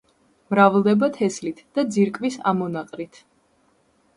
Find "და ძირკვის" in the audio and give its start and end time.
1.79-2.39